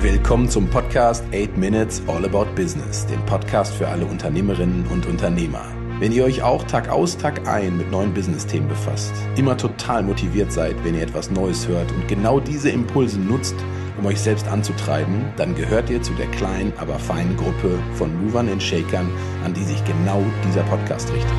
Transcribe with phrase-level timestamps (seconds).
[0.00, 5.64] Willkommen zum Podcast 8 Minutes All About Business, dem Podcast für alle Unternehmerinnen und Unternehmer.
[5.98, 10.52] Wenn ihr euch auch Tag aus, Tag ein mit neuen Business-Themen befasst, immer total motiviert
[10.52, 13.56] seid, wenn ihr etwas Neues hört und genau diese Impulse nutzt,
[13.98, 18.48] um euch selbst anzutreiben, dann gehört ihr zu der kleinen, aber feinen Gruppe von Movern
[18.50, 19.10] und Shakern,
[19.44, 21.32] an die sich genau dieser Podcast richtet.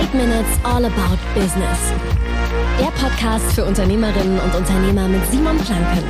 [0.00, 1.92] 8 Minutes All About Business.
[2.78, 6.04] Der Podcast für Unternehmerinnen und Unternehmer mit Simon Planken.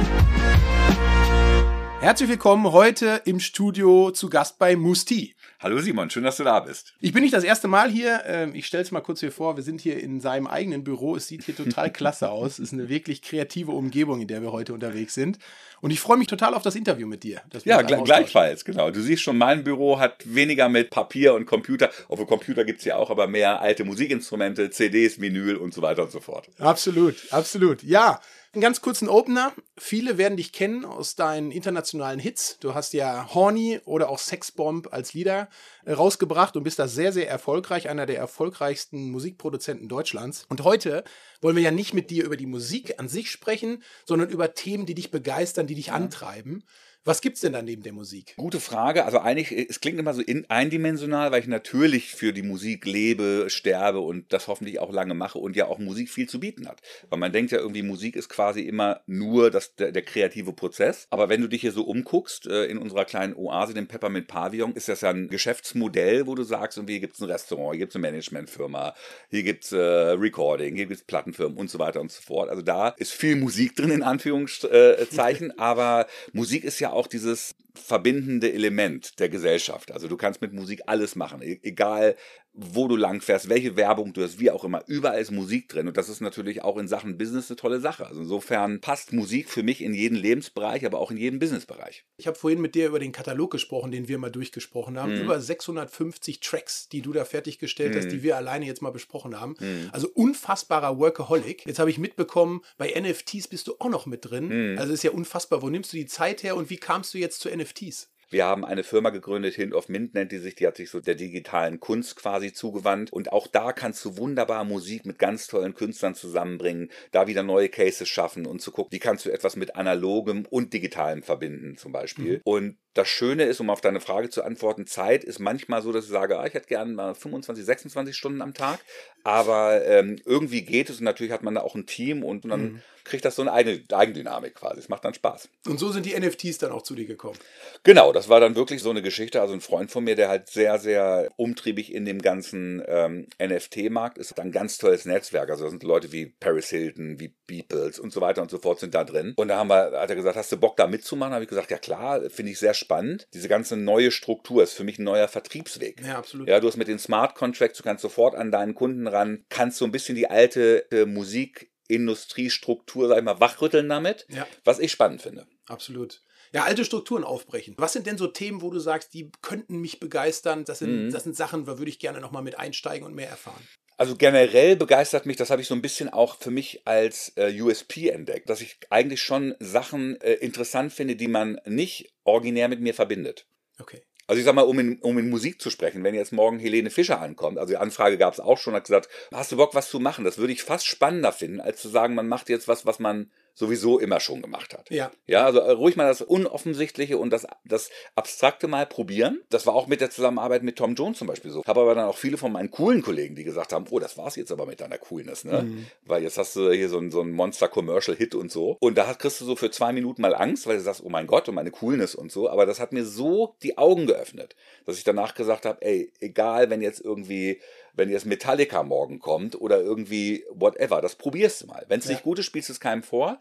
[2.00, 5.34] Herzlich willkommen heute im Studio zu Gast bei Musti.
[5.64, 6.92] Hallo Simon, schön, dass du da bist.
[7.00, 8.20] Ich bin nicht das erste Mal hier.
[8.27, 9.56] Ähm, ich stelle es mal kurz hier vor.
[9.56, 11.16] Wir sind hier in seinem eigenen Büro.
[11.16, 12.59] Es sieht hier total klasse aus.
[12.59, 15.38] Es ist eine wirklich kreative Umgebung, in der wir heute unterwegs sind.
[15.80, 17.41] Und ich freue mich total auf das Interview mit dir.
[17.64, 18.91] Ja, gleichfalls, genau.
[18.91, 22.84] Du siehst schon, mein Büro hat weniger mit Papier und Computer, obwohl Computer gibt es
[22.84, 26.50] ja auch, aber mehr alte Musikinstrumente, CDs, Vinyl und so weiter und so fort.
[26.58, 27.83] Absolut, absolut.
[27.83, 28.20] Ja,
[28.54, 29.52] einen ganz kurzen Opener.
[29.77, 32.58] Viele werden dich kennen aus deinen internationalen Hits.
[32.61, 35.48] Du hast ja Horny oder auch Sexbomb als Lieder
[35.84, 37.88] äh, rausgebracht und bist da sehr, sehr erfolgreich.
[37.88, 40.46] Einer der erfolgreichsten Musikproduzenten Deutschlands.
[40.48, 41.02] Und heute
[41.41, 44.86] wollen wir ja nicht mit dir über die Musik an sich sprechen, sondern über Themen,
[44.86, 45.94] die dich begeistern, die dich ja.
[45.94, 46.62] antreiben.
[47.06, 48.33] Was gibt's denn dann neben der Musik?
[48.38, 49.05] Gute Frage.
[49.05, 53.44] Also eigentlich, es klingt immer so in, eindimensional, weil ich natürlich für die Musik lebe,
[53.48, 56.80] sterbe und das hoffentlich auch lange mache und ja auch Musik viel zu bieten hat.
[57.11, 61.06] Weil man denkt ja irgendwie, Musik ist quasi immer nur das, der, der kreative Prozess.
[61.11, 64.72] Aber wenn du dich hier so umguckst, äh, in unserer kleinen Oase, dem Peppermint Pavillon,
[64.72, 67.96] ist das ja ein Geschäftsmodell, wo du sagst, irgendwie, hier gibt's ein Restaurant, hier gibt's
[67.96, 68.94] eine Managementfirma,
[69.28, 72.48] hier gibt's äh, Recording, hier gibt's Plattenfirmen und so weiter und so fort.
[72.48, 78.53] Also da ist viel Musik drin, in Anführungszeichen, aber Musik ist ja auch dieses verbindende
[78.53, 79.92] Element der Gesellschaft.
[79.92, 82.17] Also du kannst mit Musik alles machen, e-, egal
[82.56, 84.84] wo du lang fährst, welche Werbung du hast, wie auch immer.
[84.86, 88.06] Überall ist Musik drin und das ist natürlich auch in Sachen Business eine tolle Sache.
[88.06, 92.05] Also insofern passt Musik für mich in jeden Lebensbereich, aber auch in jeden Businessbereich.
[92.16, 95.17] Ich habe vorhin mit dir über den Katalog gesprochen, den wir mal durchgesprochen haben.
[95.17, 95.23] Mhm.
[95.23, 97.98] Über 650 Tracks, die du da fertiggestellt mhm.
[97.98, 99.56] hast, die wir alleine jetzt mal besprochen haben.
[99.58, 99.90] Mhm.
[99.92, 101.67] Also unfassbarer Workaholic.
[101.67, 104.73] Jetzt habe ich mitbekommen, bei NFTs bist du auch noch mit drin.
[104.73, 104.79] Mhm.
[104.79, 105.61] Also ist ja unfassbar.
[105.61, 108.14] Wo nimmst du die Zeit her und wie kamst du jetzt zu NFTs?
[108.30, 111.01] Wir haben eine Firma gegründet, Hint of Mint nennt die sich, die hat sich so
[111.01, 113.12] der digitalen Kunst quasi zugewandt.
[113.12, 117.68] Und auch da kannst du wunderbar Musik mit ganz tollen Künstlern zusammenbringen, da wieder neue
[117.68, 121.92] Cases schaffen und zu gucken, wie kannst du etwas mit analogem und digitalem verbinden zum
[121.92, 122.36] Beispiel.
[122.36, 122.40] Mhm.
[122.45, 126.05] Und das Schöne ist, um auf deine Frage zu antworten, Zeit ist manchmal so, dass
[126.05, 128.78] ich sage, ah, ich hätte gerne mal 25, 26 Stunden am Tag.
[129.25, 132.50] Aber ähm, irgendwie geht es und natürlich hat man da auch ein Team und, und
[132.50, 132.82] dann mhm.
[133.05, 134.78] kriegt das so eine Eigendynamik quasi.
[134.78, 135.49] Es macht dann Spaß.
[135.66, 137.38] Und so sind die NFTs dann auch zu dir gekommen.
[137.82, 139.40] Genau, das war dann wirklich so eine Geschichte.
[139.40, 144.19] Also ein Freund von mir, der halt sehr, sehr umtriebig in dem ganzen ähm, NFT-Markt
[144.19, 145.50] ist, hat ein ganz tolles Netzwerk.
[145.50, 148.78] Also da sind Leute wie Paris Hilton, wie Beeples und so weiter und so fort
[148.78, 149.32] sind da drin.
[149.37, 151.32] Und da haben wir, hat er gesagt, hast du Bock da mitzumachen?
[151.32, 153.26] Habe ich gesagt, ja klar, finde ich sehr spannend spannend.
[153.34, 156.00] Diese ganze neue Struktur ist für mich ein neuer Vertriebsweg.
[156.05, 156.49] Ja, absolut.
[156.49, 159.78] Ja, du hast mit den Smart Contracts, du kannst sofort an deinen Kunden ran, kannst
[159.78, 164.46] so ein bisschen die alte äh, Musik Industriestruktur, sag ich mal, wachrütteln damit, ja.
[164.64, 165.46] was ich spannend finde.
[165.67, 166.23] Absolut.
[166.52, 167.75] Ja, alte Strukturen aufbrechen.
[167.78, 170.64] Was sind denn so Themen, wo du sagst, die könnten mich begeistern?
[170.64, 171.11] Das sind, mhm.
[171.11, 173.67] das sind Sachen, da würde ich gerne nochmal mit einsteigen und mehr erfahren.
[173.96, 177.60] Also generell begeistert mich, das habe ich so ein bisschen auch für mich als äh,
[177.60, 182.81] USP entdeckt, dass ich eigentlich schon Sachen äh, interessant finde, die man nicht originär mit
[182.81, 183.46] mir verbindet.
[183.78, 184.02] Okay.
[184.26, 186.90] Also ich sag mal, um in, um in Musik zu sprechen, wenn jetzt morgen Helene
[186.90, 189.90] Fischer ankommt, also die Anfrage gab es auch schon, hat gesagt, hast du Bock, was
[189.90, 190.25] zu machen?
[190.25, 193.31] Das würde ich fast spannender finden, als zu sagen, man macht jetzt was, was man
[193.55, 194.91] sowieso immer schon gemacht hat.
[194.91, 195.11] Ja.
[195.26, 199.43] Ja, also äh, ruhig mal das Unoffensichtliche und das, das Abstrakte mal probieren.
[199.49, 201.65] Das war auch mit der Zusammenarbeit mit Tom Jones zum Beispiel so.
[201.65, 204.37] Habe aber dann auch viele von meinen coolen Kollegen, die gesagt haben, oh, das war's
[204.37, 205.62] jetzt aber mit deiner Coolness, ne?
[205.62, 205.87] Mhm.
[206.05, 208.76] Weil jetzt hast du hier so ein, so ein Monster-Commercial-Hit und so.
[208.81, 211.26] Und da kriegst du so für zwei Minuten mal Angst, weil du sagst, oh mein
[211.26, 212.50] Gott, und meine Coolness und so.
[212.50, 216.71] Aber das hat mir so die Augen geöffnet, dass ich danach gesagt habe, ey, egal,
[216.71, 217.61] wenn jetzt irgendwie
[217.94, 221.85] wenn jetzt Metallica morgen kommt oder irgendwie whatever, das probierst du mal.
[221.88, 222.12] Wenn es ja.
[222.12, 223.38] nicht gut ist, spielst du es keinem vor.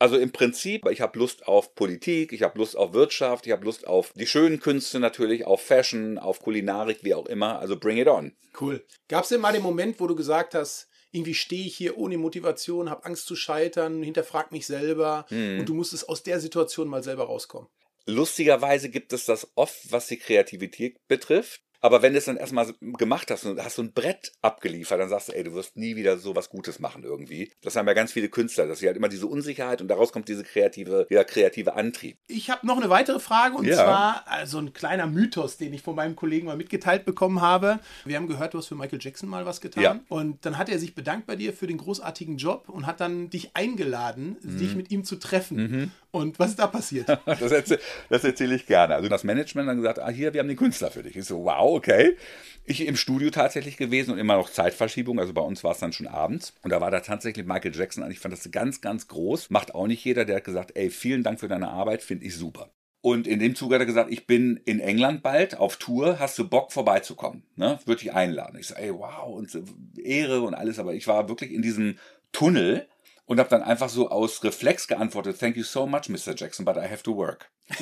[0.00, 3.64] Also im Prinzip, ich habe Lust auf Politik, ich habe Lust auf Wirtschaft, ich habe
[3.64, 7.58] Lust auf die schönen Künste natürlich, auf Fashion, auf Kulinarik, wie auch immer.
[7.58, 8.32] Also bring it on.
[8.60, 8.84] Cool.
[9.08, 12.16] Gab es denn mal den Moment, wo du gesagt hast, irgendwie stehe ich hier ohne
[12.16, 15.60] Motivation, habe Angst zu scheitern, hinterfrag mich selber hm.
[15.60, 17.68] und du musstest aus der Situation mal selber rauskommen?
[18.06, 21.62] Lustigerweise gibt es das oft, was die Kreativität betrifft.
[21.80, 25.08] Aber wenn du es dann erstmal gemacht hast und hast so ein Brett abgeliefert, dann
[25.08, 27.52] sagst du, ey, du wirst nie wieder so was Gutes machen irgendwie.
[27.62, 30.28] Das haben ja ganz viele Künstler, dass sie halt immer diese Unsicherheit und daraus kommt
[30.28, 32.18] diese kreative, dieser kreative Antrieb.
[32.26, 33.76] Ich habe noch eine weitere Frage und Ja.
[33.76, 37.78] zwar also ein kleiner Mythos, den ich von meinem Kollegen mal mitgeteilt bekommen habe.
[38.04, 40.00] Wir haben gehört, du hast für Michael Jackson mal was getan Ja.
[40.08, 43.30] und dann hat er sich bedankt bei dir für den großartigen Job und hat dann
[43.30, 45.92] dich eingeladen, dich mit ihm zu treffen.
[46.10, 47.06] Und was ist da passiert?
[47.38, 47.78] Das, erzähl,
[48.08, 48.94] erzähle ich gerne.
[48.94, 51.14] Also das Management hat dann gesagt, ah, hier, wir haben den Künstler für dich.
[51.16, 52.16] Ich so, wow, okay.
[52.64, 55.18] Ich im Studio tatsächlich gewesen und immer noch Zeitverschiebung.
[55.18, 56.52] Also bei uns war es dann schon abends.
[56.62, 58.10] Und da war da tatsächlich Michael Jackson an.
[58.10, 59.48] Ich fand das ganz, ganz groß.
[59.50, 60.26] Macht auch nicht jeder.
[60.26, 62.70] Der hat gesagt, ey, vielen Dank für deine Arbeit, finde ich super.
[63.00, 66.36] Und in dem Zuge hat er gesagt, ich bin in England bald auf Tour, hast
[66.38, 67.44] du Bock vorbeizukommen?
[67.54, 67.78] Ne?
[67.86, 68.58] Würde ich einladen.
[68.58, 69.56] Ich so, ey, wow, und
[69.96, 71.98] Ehre und alles, aber ich war wirklich in diesem
[72.32, 72.86] Tunnel
[73.28, 76.34] und habe dann einfach so aus Reflex geantwortet, thank you so much, Mr.
[76.34, 77.50] Jackson, but I have to work.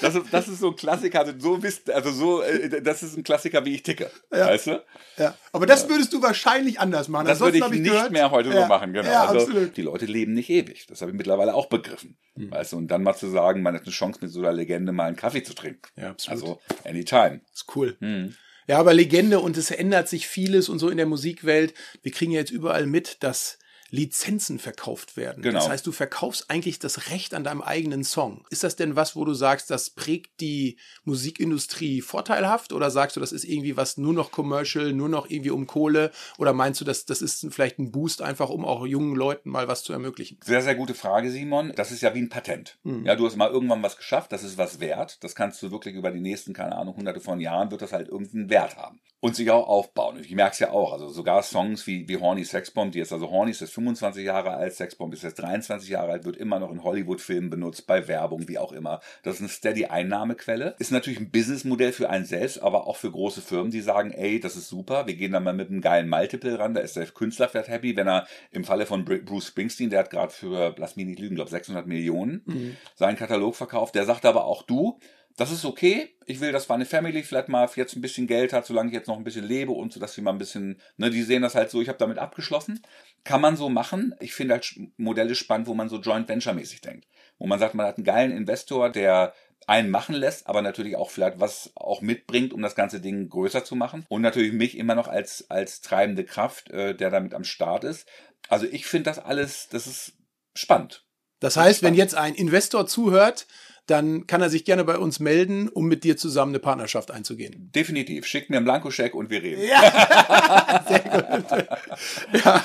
[0.00, 3.16] das, ist, das ist so ein Klassiker, also so wisst, also so, äh, das ist
[3.16, 4.82] ein Klassiker, wie ich ticke, weißt du?
[5.18, 5.34] ja.
[5.52, 7.26] Aber das würdest du wahrscheinlich anders machen.
[7.26, 8.62] Das würde ich hab nicht gehört- mehr heute ja.
[8.62, 9.10] so machen, genau.
[9.10, 9.76] Ja, also, absolut.
[9.76, 10.86] Die Leute leben nicht ewig.
[10.86, 12.16] Das habe ich mittlerweile auch begriffen.
[12.36, 14.92] Weißt du, und dann mal zu sagen, man hat eine Chance, mit so einer Legende
[14.92, 15.82] mal einen Kaffee zu trinken.
[15.96, 16.42] Ja, absolut.
[16.42, 17.40] Also, anytime.
[17.52, 17.96] ist cool.
[17.98, 18.36] Hm.
[18.68, 21.74] Ja, aber Legende und es ändert sich vieles und so in der Musikwelt.
[22.02, 23.58] Wir kriegen ja jetzt überall mit, dass
[23.94, 25.42] Lizenzen verkauft werden.
[25.42, 25.60] Genau.
[25.60, 28.44] Das heißt, du verkaufst eigentlich das Recht an deinem eigenen Song.
[28.50, 33.20] Ist das denn was, wo du sagst, das prägt die Musikindustrie vorteilhaft oder sagst du,
[33.20, 36.84] das ist irgendwie was nur noch commercial, nur noch irgendwie um Kohle oder meinst du,
[36.84, 40.40] dass das ist vielleicht ein Boost einfach, um auch jungen Leuten mal was zu ermöglichen?
[40.44, 41.72] Sehr, sehr gute Frage, Simon.
[41.76, 42.78] Das ist ja wie ein Patent.
[43.04, 45.22] Ja, du hast mal irgendwann was geschafft, das ist was wert.
[45.22, 48.08] Das kannst du wirklich über die nächsten, keine Ahnung, hunderte von Jahren wird das halt
[48.08, 49.00] irgendeinen Wert haben.
[49.20, 50.20] Und sich auch aufbauen.
[50.20, 50.92] Ich merke es ja auch.
[50.92, 54.54] Also sogar Songs wie, wie Horny Sexbomb, die ist also Horny ist jetzt 25 Jahre
[54.54, 58.48] alt, Sexbomb ist jetzt 23 Jahre alt, wird immer noch in Hollywood-Filmen benutzt, bei Werbung,
[58.48, 59.00] wie auch immer.
[59.22, 60.74] Das ist eine steady Einnahmequelle.
[60.78, 64.40] Ist natürlich ein Businessmodell für einen selbst, aber auch für große Firmen, die sagen, ey,
[64.40, 67.06] das ist super, wir gehen da mal mit einem geilen Multiple ran, da ist der
[67.06, 70.74] Künstler vielleicht happy, wenn er im Falle von Br- Bruce Springsteen, der hat gerade für,
[70.78, 74.98] lass mich nicht lügen, glaube 600 Millionen seinen Katalog verkauft, der sagt aber auch du,
[75.36, 76.16] das ist okay.
[76.26, 79.08] Ich will, dass meine Family vielleicht mal jetzt ein bisschen Geld hat, solange ich jetzt
[79.08, 81.54] noch ein bisschen lebe und so, dass sie mal ein bisschen, ne, die sehen das
[81.54, 82.82] halt so, ich habe damit abgeschlossen.
[83.24, 84.14] Kann man so machen.
[84.20, 87.08] Ich finde halt Modelle spannend, wo man so Joint Venture mäßig denkt.
[87.38, 89.34] Wo man sagt, man hat einen geilen Investor, der
[89.66, 93.64] einen machen lässt, aber natürlich auch vielleicht was auch mitbringt, um das ganze Ding größer
[93.64, 94.04] zu machen.
[94.08, 98.06] Und natürlich mich immer noch als, als treibende Kraft, äh, der damit am Start ist.
[98.48, 100.12] Also ich finde das alles, das ist
[100.54, 101.04] spannend.
[101.40, 103.46] Das heißt, wenn jetzt ein Investor zuhört,
[103.86, 107.70] dann kann er sich gerne bei uns melden, um mit dir zusammen eine Partnerschaft einzugehen.
[107.74, 108.26] Definitiv.
[108.26, 109.62] Schickt mir einen Blankoscheck und wir reden.
[109.62, 112.44] Ja, sehr gut.
[112.44, 112.64] Ja.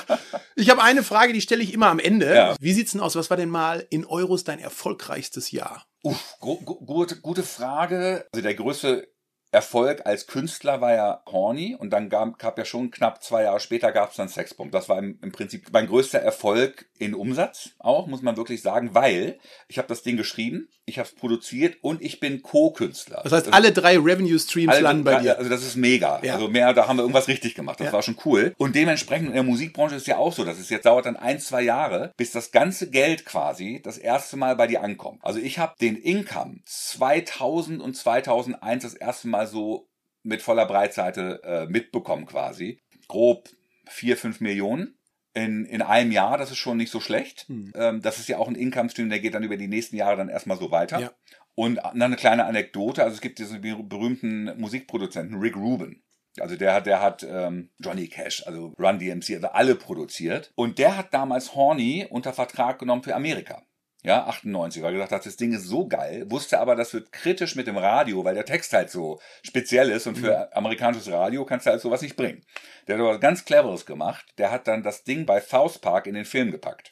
[0.56, 2.34] Ich habe eine Frage, die stelle ich immer am Ende.
[2.34, 2.56] Ja.
[2.60, 3.16] Wie sieht's denn aus?
[3.16, 5.84] Was war denn mal in Euros dein erfolgreichstes Jahr?
[6.02, 8.26] Uff, gu gu gute, gute Frage.
[8.32, 9.06] Also der größte
[9.52, 13.60] Erfolg als Künstler war ja Horny und dann gab, gab ja schon knapp zwei Jahre
[13.60, 14.70] später gab es dann Sexbomb.
[14.70, 18.90] Das war im, im Prinzip mein größter Erfolg in Umsatz auch, muss man wirklich sagen,
[18.94, 19.38] weil
[19.68, 23.20] ich habe das Ding geschrieben, ich habe es produziert und ich bin Co-Künstler.
[23.24, 25.38] Das heißt, alle drei Revenue Streams Alle- landen bei dir.
[25.38, 26.20] Also das ist mega.
[26.22, 26.34] Ja.
[26.34, 27.80] Also mehr, da haben wir irgendwas richtig gemacht.
[27.80, 27.92] Das Ja.
[27.92, 28.54] war schon cool.
[28.58, 31.16] Und dementsprechend in der Musikbranche ist es ja auch so, dass es jetzt dauert dann
[31.16, 35.20] ein, zwei Jahre, bis das ganze Geld quasi das erste Mal bei dir ankommt.
[35.22, 39.88] Also ich habe den Income 2000 und 2001 das erste Mal so
[40.22, 42.82] mit voller Breitseite äh, mitbekommen quasi.
[43.08, 43.48] Grob
[43.88, 44.96] vier, fünf Millionen.
[45.32, 47.46] In, in einem Jahr, das ist schon nicht so schlecht.
[47.48, 47.72] Hm.
[47.74, 50.28] Ähm, das ist ja auch ein Income-Stream, der geht dann über die nächsten Jahre dann
[50.28, 50.98] erstmal so weiter.
[51.00, 51.12] Ja.
[51.54, 56.02] Und dann eine kleine Anekdote, also es gibt diesen ber- berühmten Musikproduzenten Rick Rubin.
[56.38, 60.52] Also der hat, der hat ähm, Johnny Cash, also Run DMC, also alle produziert.
[60.54, 63.62] Und der hat damals Horny unter Vertrag genommen für Amerika.
[64.02, 67.12] Ja, 98, weil er gesagt hat, das Ding ist so geil, wusste aber, das wird
[67.12, 71.44] kritisch mit dem Radio, weil der Text halt so speziell ist und für amerikanisches Radio
[71.44, 72.42] kannst du halt sowas nicht bringen.
[72.86, 74.24] Der hat aber was ganz Cleveres gemacht.
[74.38, 76.90] Der hat dann das Ding bei South Park in den Film gepackt.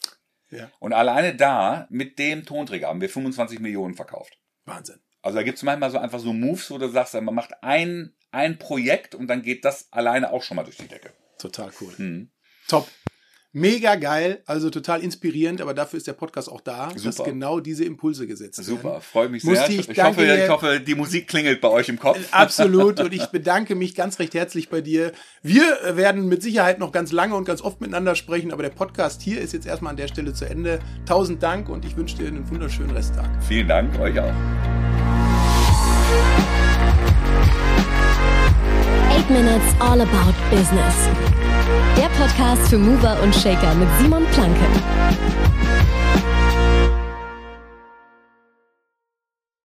[0.51, 0.71] Ja.
[0.81, 4.39] Und alleine da, mit dem Tonträger, haben wir 25 Millionen verkauft.
[4.65, 5.01] Wahnsinn.
[5.23, 8.59] Also da gibt's manchmal so einfach so Moves, wo du sagst, man macht ein, ein
[8.59, 11.13] Projekt und dann geht das alleine auch schon mal durch die Decke.
[11.39, 11.95] Total cool.
[11.97, 12.31] Mhm.
[12.69, 12.89] Top.
[13.53, 17.31] Mega geil, also total inspirierend, aber dafür ist der Podcast auch da, dass Super.
[17.31, 18.69] genau diese Impulse gesetzt werden.
[18.69, 19.71] Super, freue mich sehr.
[19.71, 22.19] ich Ich, hoffe, ich hoffe, die Musik klingelt bei euch im Kopf.
[22.31, 23.01] Absolut.
[23.01, 25.13] Und ich bedanke mich ganz recht herzlich bei dir.
[25.43, 29.23] Wir werden mit Sicherheit noch ganz lange und ganz oft miteinander sprechen, aber der Podcast
[29.23, 30.81] hier ist jetzt erstmal an der Stelle zu Ende.
[31.07, 33.31] Tausend Dank und ich wünsche dir einen wunderschönen Resttag.
[33.43, 34.35] Vielen Dank, euch auch.
[39.19, 40.95] 8 Minutes All About Business.
[41.97, 44.65] Der Podcast für Mover und Shaker mit Simon Planke.